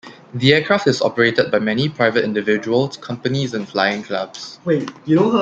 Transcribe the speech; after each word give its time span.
The 0.33 0.51
aircraft 0.55 0.87
is 0.87 0.99
operated 1.03 1.51
by 1.51 1.59
many 1.59 1.87
private 1.87 2.23
individuals, 2.23 2.97
companies 2.97 3.53
and 3.53 3.69
flying 3.69 4.01
clubs. 4.01 4.57